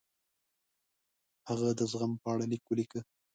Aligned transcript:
هغه 1.47 1.69
د 1.79 1.81
زغم 1.91 2.11
په 2.21 2.27
اړه 2.33 2.45
لیک 2.51 2.63
ولیکه. 2.67 3.01